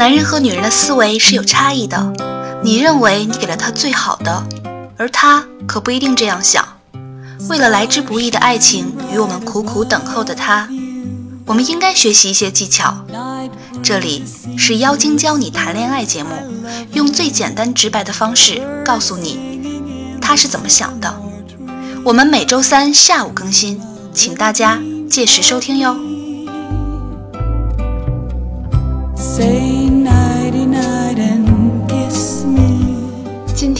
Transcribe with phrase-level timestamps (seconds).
[0.00, 2.14] 男人和女人的思维是有差异的，
[2.62, 4.42] 你认为你给了他最好的，
[4.96, 6.66] 而他可不一定这样想。
[7.50, 10.66] 为了来之不易的爱情与我们苦苦等候的他，
[11.44, 13.04] 我们应该学习一些技巧。
[13.82, 14.24] 这里
[14.56, 16.30] 是妖精教你谈恋爱节目，
[16.94, 21.14] 用最简单直白的方式告诉你他是怎么想的。
[22.06, 23.78] 我们每周三下午更新，
[24.14, 24.80] 请大家
[25.10, 25.94] 届时收听哟。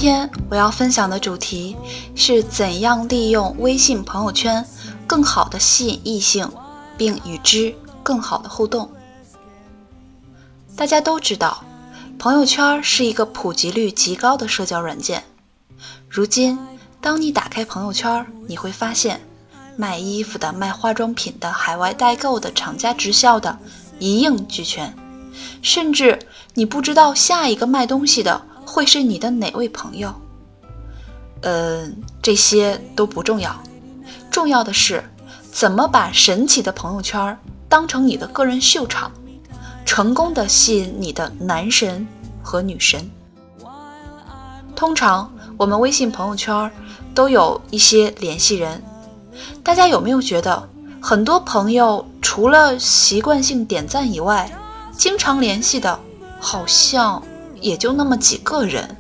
[0.00, 1.77] 今天我要分享的主题
[2.14, 4.64] 是怎样利用微信朋友圈
[5.06, 6.50] 更好的吸引异性，
[6.96, 8.91] 并与之更好的互动。
[10.74, 11.62] 大家都知道，
[12.18, 15.22] 朋友圈是一个普及率极高的社交软件。
[16.08, 16.58] 如今，
[17.02, 19.20] 当你打开朋友圈，你会发现，
[19.77, 23.58] 卖衣服的、卖化妆品的、海外代购的、厂家直销的，
[23.98, 24.97] 一应俱全。
[25.60, 26.20] 甚至
[26.55, 30.14] 你不知道下一个卖东西的会是你的哪位朋友。
[31.42, 33.60] 嗯，这些都不重要，
[34.30, 35.02] 重要的是
[35.50, 37.36] 怎么把神奇的朋友圈
[37.68, 39.10] 当成你的个人秀场，
[39.84, 42.06] 成功的吸引你的男神
[42.42, 43.10] 和女神。
[44.76, 46.70] 通常我们微信朋友圈
[47.14, 48.82] 都有一些联系人，
[49.64, 50.68] 大家有没有觉得
[51.02, 54.50] 很多朋友除了习惯性点赞以外？
[54.96, 55.98] 经常联系的，
[56.38, 57.22] 好像
[57.61, 58.97] 也就那么几个人。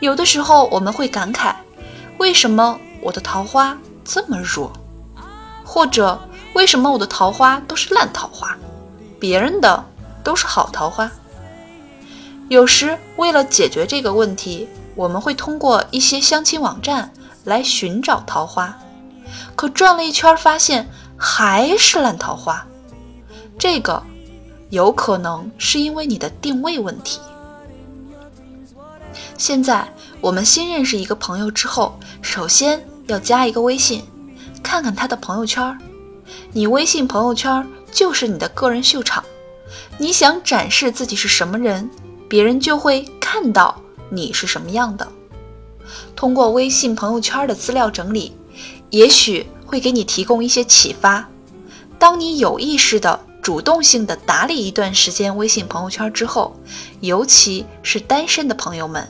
[0.00, 1.54] 有的时候我们会感慨，
[2.18, 4.72] 为什么我的桃花这么弱？
[5.64, 6.20] 或者
[6.54, 8.56] 为什么我的桃花都是烂桃花，
[9.18, 9.84] 别人的
[10.22, 11.10] 都是好桃花？
[12.48, 17.12] 有时为了解决这个问题，我们会通过一些相亲网站
[17.44, 18.78] 来寻找桃花，
[19.56, 22.66] 可转了一圈发现还是烂桃花。
[23.58, 24.02] 这个。
[24.70, 27.20] 有可能是因为你的定位问题。
[29.36, 29.86] 现在
[30.20, 34.02] 我们新认识一个朋友之后，首先要加一个微信，
[34.62, 35.76] 看看他的朋友圈。
[36.52, 39.24] 你微信朋友圈就是你的个人秀场，
[39.98, 41.90] 你想展示自己是什么人，
[42.28, 43.80] 别人就会看到
[44.10, 45.06] 你是什么样的。
[46.14, 48.36] 通过微信朋友圈的资料整理，
[48.90, 51.28] 也许会给你提供一些启发。
[51.98, 53.20] 当你有意识的。
[53.44, 56.56] 主动性的打理一段时间微信朋友圈之后，
[57.00, 59.06] 尤其是单身的朋友们，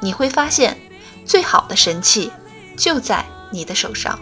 [0.00, 0.78] 你会发现
[1.24, 2.32] 最好的神器
[2.76, 4.18] 就在你的手上。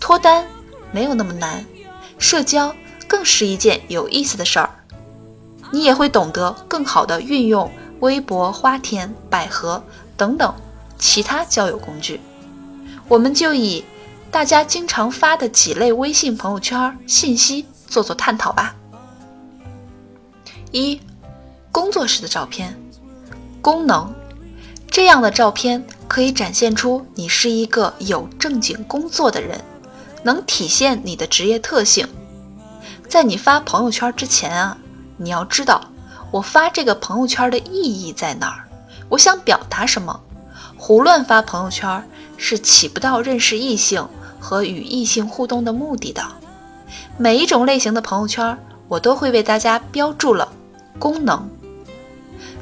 [0.00, 0.46] 脱单
[0.90, 1.64] 没有那么难，
[2.18, 2.74] 社交
[3.06, 4.70] 更是一件有意思的事儿。
[5.70, 7.70] 你也会懂得更好的运用
[8.00, 9.82] 微博、花田、百合
[10.16, 10.54] 等等
[10.98, 12.20] 其他交友工具。
[13.08, 13.84] 我们就以
[14.30, 17.66] 大家经常发的几类微信朋友圈信息。
[17.92, 18.74] 做做探讨吧。
[20.70, 20.98] 一，
[21.70, 22.74] 工作时的照片，
[23.60, 24.14] 功能，
[24.92, 29.58] 这样的照片可以展现出你是一个有正经工作的人，
[30.22, 32.06] 能体现你的职业特性。
[33.08, 34.76] 在你发朋友圈之前啊，
[35.16, 35.80] 你要知道
[36.30, 38.68] 我发这个朋友圈的意义在哪儿，
[39.08, 40.20] 我想表达什么。
[40.76, 44.06] 胡乱发朋友圈是起不到认识异性
[44.38, 46.22] 和与异性互动的目的的。
[47.16, 48.58] 每一种类型的朋友圈，
[48.88, 50.52] 我都会为大家标注了
[50.98, 51.48] 功能，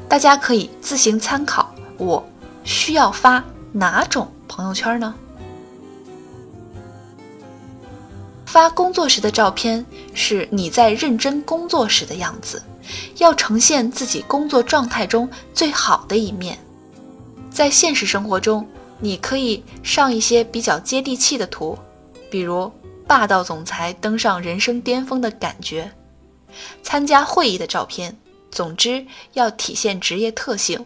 [0.07, 1.69] 大家可以自行参考。
[2.01, 2.27] 我
[2.63, 5.13] 需要发哪种朋友圈呢？
[8.47, 9.85] 发工作时的照片
[10.15, 12.63] 是你在认真工作时的样子，
[13.17, 16.57] 要呈现自己工作状态中最好的一面。
[17.51, 18.67] 在现实生活中，
[18.99, 21.77] 你可以上一些比较接地气的图，
[22.31, 22.71] 比如。
[23.07, 25.91] 霸道总裁登上人生巅峰的感觉，
[26.81, 28.17] 参加会议的照片，
[28.49, 30.85] 总之要体现职业特性。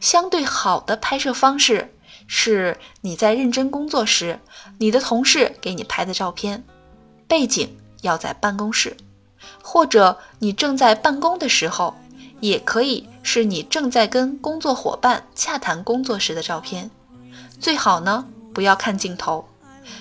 [0.00, 1.94] 相对好的拍摄方式
[2.26, 4.40] 是你在认真工作时，
[4.78, 6.64] 你的同事给你拍的照片，
[7.26, 8.96] 背景要在办公室，
[9.62, 11.94] 或者你正在办公的时候，
[12.40, 16.90] 也可以是你正在跟工作伙伴洽谈工作时的照片。
[17.58, 19.48] 最好呢，不要看镜头。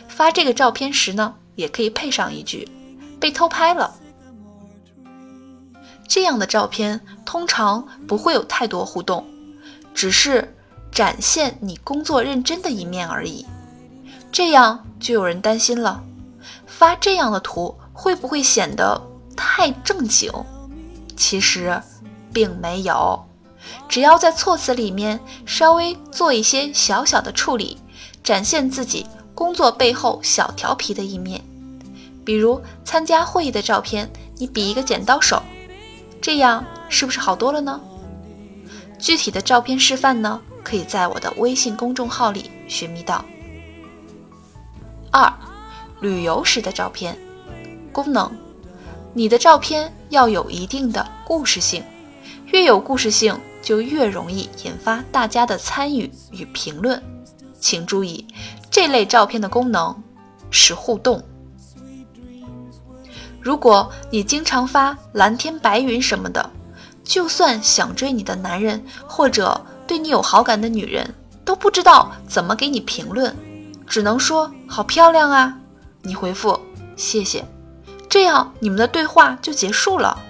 [0.07, 1.35] 发这个照片时呢。
[1.59, 2.65] 也可以配上一句
[3.19, 3.93] “被偷拍了”。
[6.07, 9.27] 这样的照片通常不会有太多互动，
[9.93, 10.55] 只是
[10.91, 13.45] 展现你工作认真的一面而已。
[14.31, 16.03] 这样就有人担心了：
[16.65, 19.01] 发这样的图会不会显得
[19.35, 20.31] 太正经？
[21.15, 21.81] 其实
[22.31, 23.25] 并没有，
[23.87, 27.77] 只要在措辞里面稍微做一些小小的处理，
[28.23, 29.05] 展现自己
[29.35, 31.43] 工作背后小调皮的一面。
[32.23, 35.41] 比如参加会议的照片，你比一个剪刀手；
[36.21, 37.81] 这样是不是好多了呢？
[38.99, 43.23] 具体的照片示范呢，可以在我的微信公众号里寻觅到。
[45.09, 45.33] 二，
[46.01, 47.17] 旅游时的照片
[47.91, 48.29] 功能，
[49.13, 51.83] 你的照片要有一定的故事性，
[52.47, 57.01] 越有故事性就越容易引发大家的参与与评论。
[57.59, 58.25] 请注意，
[58.69, 60.03] 这类照片的功能
[60.51, 61.23] 是互动。
[63.41, 66.49] 如果你经常发蓝天白云什么的，
[67.09, 73.35] 就算想追你的男人或者对你有好感的女人，都不知道怎么给你评论，
[73.87, 75.57] 只能说好漂亮啊，
[76.03, 76.59] 你回复
[76.95, 77.43] 谢谢，
[78.07, 80.21] 这样你们的对话就结束了。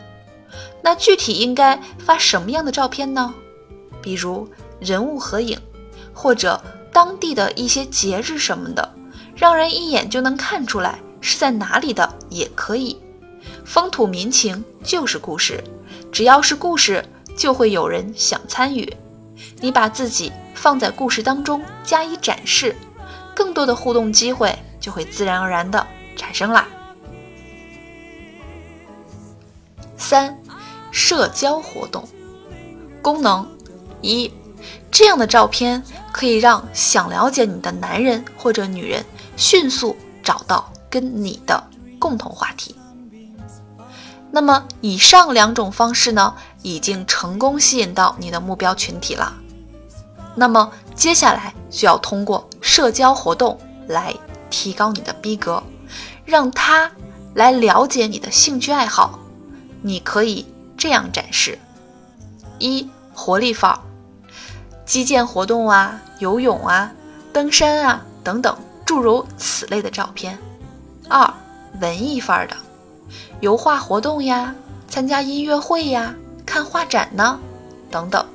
[0.81, 3.33] 那具体应该发什么样的照片呢？
[4.01, 4.47] 比如
[4.79, 5.59] 人物合影，
[6.13, 8.93] 或者当地的一些节日什么的，
[9.35, 10.97] 让人一眼就能看出来。
[11.19, 12.97] 是在哪里的也可以，
[13.69, 15.63] 风土民情就是故事，
[16.11, 17.05] 只要是故事，
[17.37, 18.91] 就会有人想参与。
[19.61, 22.75] 你把自己放在故事当中加以展示，
[23.35, 25.85] 更多的互动机会就会自然而然的
[26.15, 26.67] 产生啦。
[29.95, 30.35] 三、
[30.89, 32.09] 社交活动
[33.03, 33.47] 功能
[34.01, 34.33] 一，
[34.89, 39.05] 这样的照片可以让想了解你的男人或者女人
[39.37, 40.73] 迅速找到。
[40.89, 41.63] 跟你的
[41.99, 42.73] 共同话题。
[44.31, 49.33] 那么以上两种方式呢，已经成功吸引到你的目标群体了。
[50.35, 54.13] 那么接下来就要通过社交活动来
[54.49, 55.61] 提高你的逼格，
[56.25, 56.91] 让他
[57.33, 59.19] 来了解你的兴趣爱好。
[59.81, 60.45] 你可以
[60.77, 61.57] 这样展示：
[62.59, 63.79] 一、活力范儿，
[64.85, 66.91] 击剑活动啊、游泳啊、
[67.33, 68.55] 登山啊等等
[68.85, 70.37] 诸如此类的照片。
[71.09, 71.33] 二
[71.81, 72.55] 文艺范儿的
[73.41, 74.55] 油画活动呀，
[74.87, 76.15] 参加音乐会呀，
[76.45, 77.39] 看画展呢，
[77.89, 78.25] 等等。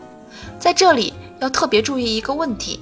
[0.59, 2.81] 在这里要特别注意一个问题：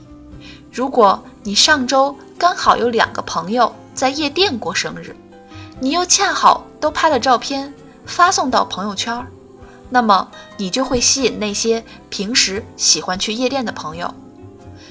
[0.70, 5.16] 如果你上周刚好有两个朋友在夜店过生日，
[5.80, 7.72] 你又恰好都拍了照片
[8.06, 9.26] 发送到朋友圈，
[9.90, 14.14] 那么你就会吸引那些平时喜欢去夜店的朋友。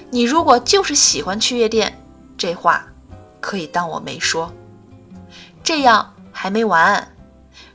[0.09, 1.98] 你如果就是喜欢去夜店，
[2.38, 2.86] 这话
[3.39, 4.51] 可以当我没说。
[5.63, 6.11] 这样
[6.41, 7.13] 还没完，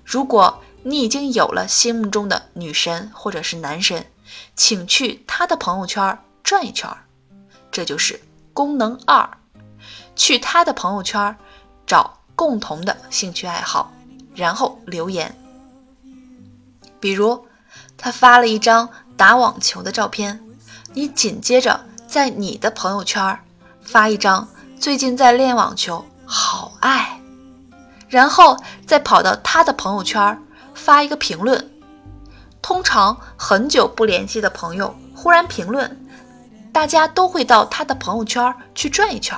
[0.05, 4.05] 如果你已经有了心目中的女神或者是男神，
[4.57, 6.91] 请去他的朋友圈转一圈，
[7.71, 8.21] 这就是
[8.53, 9.39] 功能二。
[10.17, 11.37] 去他的朋友圈
[11.87, 13.93] 找共同的兴趣爱好，
[14.35, 15.39] 然后留言。
[16.99, 17.47] 比如
[17.97, 20.45] 他发了一张打网球的照片，
[20.93, 23.39] 你紧接着在你的朋友圈
[23.85, 24.49] 发一张
[24.81, 27.16] 最近在练网球，好爱。
[28.09, 28.57] 然后
[28.87, 30.41] 再跑到他的朋友圈
[30.75, 31.71] 发一个评论。
[32.63, 36.07] 通常很久不联系的朋友忽然评论，
[36.73, 39.37] 大家都会到他的朋友圈去转一圈。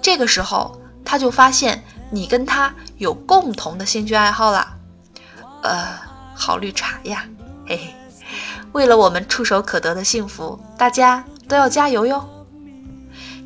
[0.00, 4.74] 这个时候他就发现你跟他有共同的兴趣爱好了。
[5.62, 5.86] 呃，
[6.34, 7.24] 好绿茶呀，
[7.66, 7.94] 嘿嘿。
[8.72, 12.28] 为了我们触手可得的幸福，大家都要加油哟。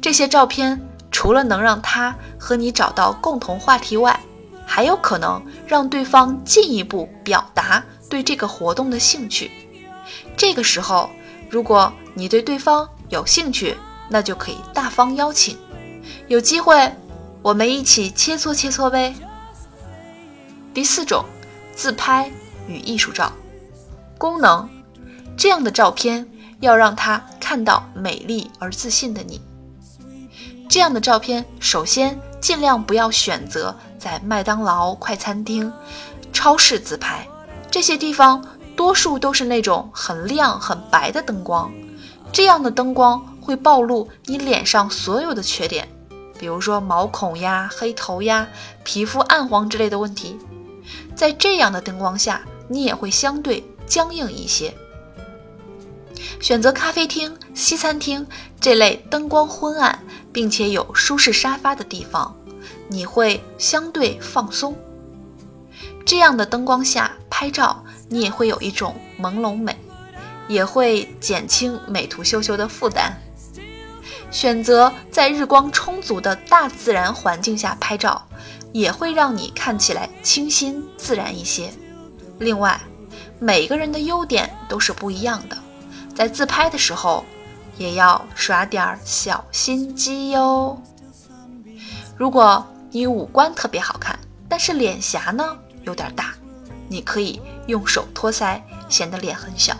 [0.00, 0.88] 这些照片。
[1.14, 4.18] 除了能让他和你找到共同话题外，
[4.66, 9.48] 还有可能让对方进一步表达对这个活动的兴趣。
[10.36, 11.08] 这个时候，
[11.48, 13.76] 如果你对对方有兴趣，
[14.08, 15.56] 那就可以大方邀请，
[16.26, 16.92] 有机会
[17.42, 19.14] 我们一起切磋切磋呗。
[20.74, 21.24] 第四种，
[21.76, 22.28] 自拍
[22.66, 23.32] 与艺术照
[24.18, 24.68] 功能，
[25.36, 29.40] 这样的照片要让他看到美丽而自信的你。
[30.68, 35.72] 这样的照片，首先尽量不要选择在麦当劳、快餐厅、
[36.32, 37.28] 超市自拍，
[37.70, 38.44] 这些地方
[38.76, 41.72] 多数都是那种很亮、很白的灯光，
[42.32, 45.88] 这样的灯光会暴露你脸上所有的缺点，
[46.36, 48.48] 比如说毛孔呀、黑头呀、
[48.82, 50.36] 皮肤暗黄之类的问题，
[51.14, 54.74] 在这样的灯光下，你也会相对僵硬一些。
[56.40, 58.26] 选择咖啡厅、西餐厅
[58.60, 59.98] 这类灯光昏暗
[60.32, 62.34] 并且有舒适沙发的地方，
[62.88, 64.76] 你会相对放松。
[66.04, 69.76] 这样的灯光下拍照，你也会有一种朦胧美，
[70.48, 73.16] 也会减轻美图秀秀的负担。
[74.30, 78.26] 选择在日光充足的大自然环境下拍照，
[78.72, 81.70] 也会让你看起来清新自然一些。
[82.38, 82.80] 另外，
[83.38, 85.56] 每个人的优点都是不一样的。
[86.14, 87.24] 在自拍的时候，
[87.76, 90.80] 也要耍点小心机哟。
[92.16, 96.34] 如果你五官特别好看，但是脸颊呢有点大，
[96.88, 99.74] 你可以用手托腮，显得脸很小。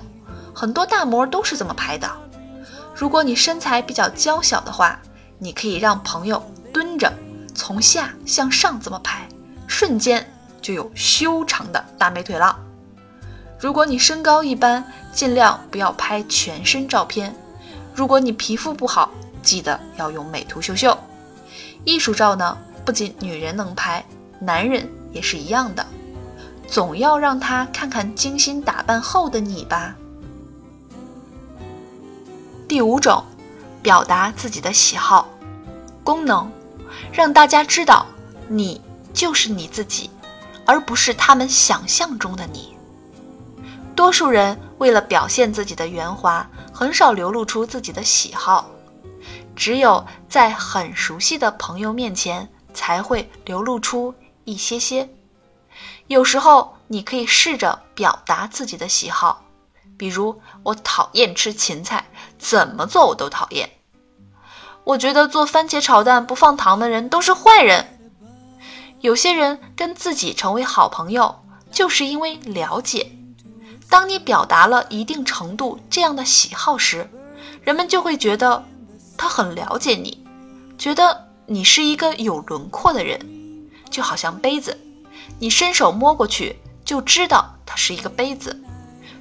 [0.55, 2.11] 很多大模都是这么拍的。
[2.95, 4.99] 如果你身材比较娇小的话，
[5.39, 7.13] 你可以让朋友蹲着，
[7.55, 9.29] 从下向上这么拍，
[9.67, 10.27] 瞬间
[10.61, 12.59] 就有修长的大美腿了。
[13.63, 17.33] 如果你身高一般，尽量不要拍全身照片。
[17.95, 19.09] 如果你皮肤不好，
[19.41, 20.99] 记得要用美图秀秀。
[21.85, 24.05] 艺术照呢，不仅女人能拍，
[24.41, 25.87] 男人也是一样的。
[26.67, 29.95] 总要让他看看精心打扮后的你吧。
[32.67, 33.25] 第五种，
[33.81, 35.29] 表达自己的喜好，
[36.03, 36.51] 功能，
[37.13, 38.07] 让大家知道
[38.49, 38.81] 你
[39.15, 40.11] 就是你自己，
[40.67, 42.72] 而不是他们想象中的你。
[43.95, 48.71] 多数人为了表现自己的圆滑，很少流露出自己的喜好，
[49.55, 55.09] 只有在很熟悉的朋友面前才会流露出一些些。
[56.07, 59.45] 有时候你可以试着表达自己的喜好，
[59.97, 62.07] 比如我讨厌吃芹菜，
[62.39, 63.71] 怎么做我都讨厌。
[64.85, 68.01] 我觉得做番茄炒蛋不放糖的人都是坏人。
[69.01, 73.11] 有些人跟自己成为好朋友，就是因为了解。
[73.93, 77.11] 当你表达了一定程度这样的喜好时，
[77.61, 78.65] 人们就会觉得
[79.19, 80.25] 他很了解你，
[80.79, 83.21] 觉得你是一个有轮廓的人，
[83.91, 84.79] 就好像杯子，
[85.39, 86.57] 你伸手摸过去
[86.87, 88.59] 就知道它是一个杯子。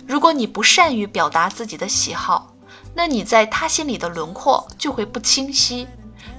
[0.08, 2.54] 如果你不善于表达自己的喜好，
[2.96, 5.86] 那你在他心里的轮廓就会不清晰，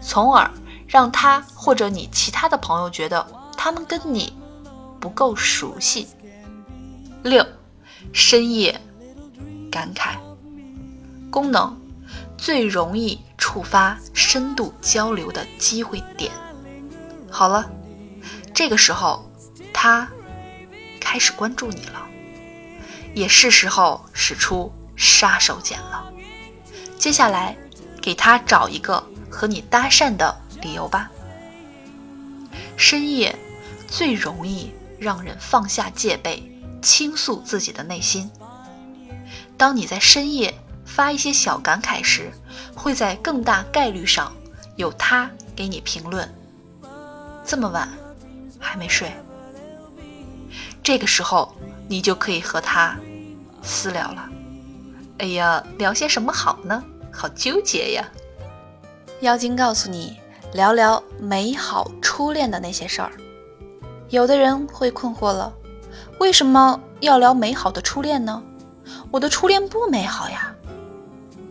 [0.01, 0.51] 从而
[0.87, 3.27] 让他或者你其他的朋友觉得
[3.59, 4.33] 他们跟你
[4.99, 6.09] 不够熟悉。
[7.23, 7.45] 六。
[8.12, 8.81] 深夜
[9.71, 10.16] 感慨
[11.31, 11.81] 功能
[12.37, 16.31] 最容易触发深度交流的机会点。
[17.31, 17.71] 好了，
[18.52, 19.25] 这个时候
[19.73, 20.09] 他
[21.00, 22.07] 开始关注你了，
[23.14, 26.12] 也是时候使出杀手锏了。
[26.99, 27.57] 接下来
[28.00, 31.11] 给他找一个和你搭讪的理由吧。
[32.76, 33.35] 深夜
[33.88, 36.51] 最容易让人放下戒备。
[36.83, 38.31] 倾诉自己的内心。
[39.57, 40.53] 当你在深夜
[40.85, 42.31] 发一些小感慨时，
[42.75, 44.33] 会在更大概率上
[44.77, 46.29] 有他给你评论。
[47.45, 47.89] 这么晚
[48.59, 49.12] 还没睡，
[50.83, 51.55] 这个时候
[51.89, 52.97] 你就可以和他
[53.62, 54.29] 私聊了。
[55.19, 56.83] 哎呀，聊些什么好呢？
[57.12, 58.05] 好纠结呀！
[59.21, 60.19] 妖精告诉你，
[60.53, 63.12] 聊聊美好初恋的那些事儿。
[64.09, 65.53] 有的人会困惑了。
[66.19, 68.42] 为什么要聊美好的初恋呢？
[69.11, 70.54] 我的初恋不美好呀。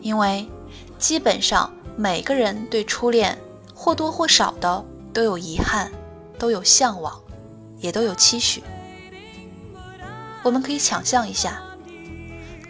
[0.01, 0.49] 因为
[0.97, 3.37] 基本上每个人对初恋
[3.75, 5.91] 或多或少的都有遗憾，
[6.39, 7.21] 都有向往，
[7.77, 8.63] 也都有期许。
[10.43, 11.61] 我们可以想象一下，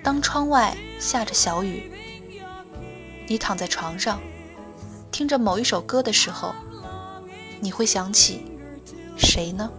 [0.03, 1.89] 当窗外下着小雨，
[3.27, 4.19] 你躺在床上
[5.09, 6.53] 听着某一首歌的时候，
[7.61, 8.45] 你会想起
[9.17, 9.69] 谁呢？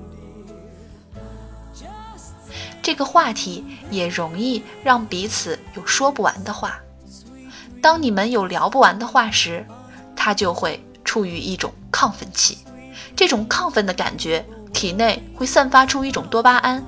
[2.83, 6.81] 这个话题也容易让彼此有说不完的话。
[7.81, 9.65] 当你们有聊不完的话时，
[10.17, 12.59] 他就会处于一种亢奋期。
[13.15, 16.85] 这种亢奋的感觉，体内会散发出一种多巴胺。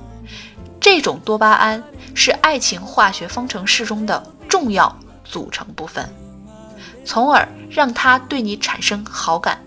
[0.81, 1.83] 这种多巴胺
[2.15, 6.13] 是爱情化学方程式中的重要组成部分，
[7.05, 9.63] 从而让他对你产生好感。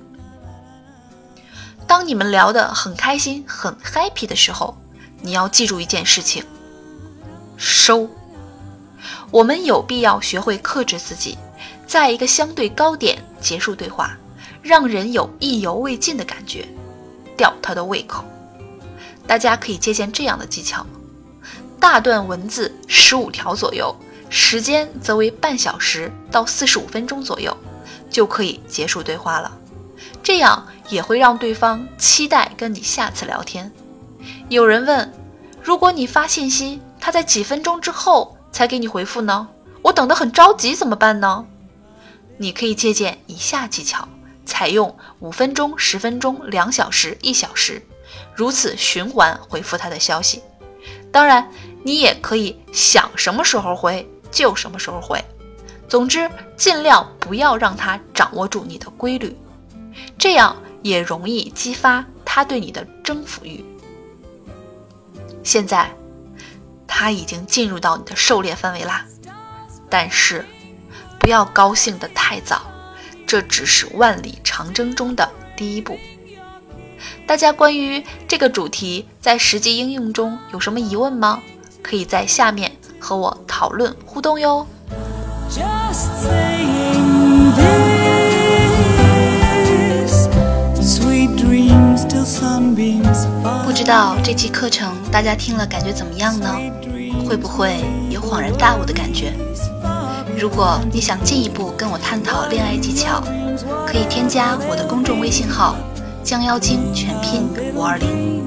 [1.87, 4.77] 当你们聊得很开心、很 happy 的时候。
[5.21, 6.43] 你要记住一件事情：
[7.57, 8.09] 收。
[9.31, 11.37] 我们有必要学会克制自己，
[11.85, 14.17] 在一个相对高点结束对话，
[14.61, 16.67] 让人有意犹未尽的感觉，
[17.35, 18.23] 吊他的胃口。
[19.25, 20.85] 大家可以借鉴这样的技巧：
[21.79, 23.93] 大段文字十五条左右，
[24.29, 27.55] 时间则为半小时到四十五分钟左右，
[28.09, 29.51] 就可以结束对话了。
[30.23, 33.71] 这样也会让对方期待跟你下次聊天。
[34.49, 35.13] 有人问
[35.61, 39.49] ：“如果你发信息，他在几分钟之后才给你回复呢？
[39.81, 41.45] 我等得很着急，怎么办呢？”
[42.39, 44.07] 你可以借鉴以下技巧，
[44.45, 47.81] 采用五分钟、十分钟、两小时、一小时，
[48.33, 50.41] 如此循环回复他的消息。
[51.11, 51.51] 当然，
[51.83, 55.21] 你也可以想什么时候回就什么时候回。
[55.89, 59.35] 总之，尽量不要让他掌握住你的规律，
[60.17, 63.65] 这样也容易激发他对你的征服欲。
[65.47, 65.89] 现在，
[66.85, 69.05] 他已经进入到你的狩猎范围啦。
[69.89, 70.45] 但是，
[71.21, 72.63] 不要高兴得太早，
[73.25, 75.97] 这只是万里长征中的第一步。
[77.25, 81.41] 大家关于这个主题在实际应用中有什么疑问吗？
[81.81, 84.67] 可以在下面和我讨论互动哟。
[93.65, 96.49] 不知道这期课程大家听了感觉怎么样呢？
[97.25, 99.33] 会不会有恍然大悟的感觉？
[100.37, 103.23] 如果你想进一步跟我探讨恋爱技巧，
[103.85, 105.75] 可以添加我的公众微信号
[106.23, 108.43] “将妖精”全拼五二零。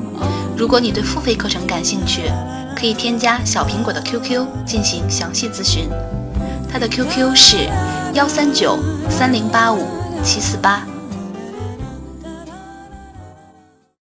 [0.56, 2.30] 如果你对付费课程感兴趣，
[2.76, 5.88] 可以添加小苹果的 QQ 进行详细咨询，
[6.70, 7.56] 他的 QQ 是
[8.12, 9.86] 幺三九三零八五
[10.22, 10.86] 七四八。